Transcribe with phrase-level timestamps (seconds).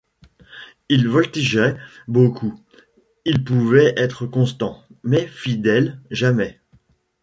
[0.89, 2.59] Il voltigeait beaucoup,
[3.23, 6.59] il pouvait être constant, mais fidèle, jamais!